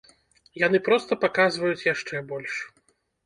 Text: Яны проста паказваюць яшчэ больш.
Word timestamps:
Яны 0.61 0.79
проста 0.87 1.17
паказваюць 1.25 1.87
яшчэ 1.93 2.23
больш. 2.35 2.53